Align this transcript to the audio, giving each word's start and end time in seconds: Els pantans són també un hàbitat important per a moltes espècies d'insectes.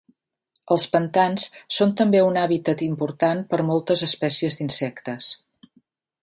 Els 0.75 0.85
pantans 0.93 1.43
són 1.79 1.93
també 2.01 2.21
un 2.29 2.39
hàbitat 2.45 2.81
important 2.87 3.45
per 3.53 3.61
a 3.65 3.67
moltes 3.69 4.03
espècies 4.09 4.59
d'insectes. 4.63 5.31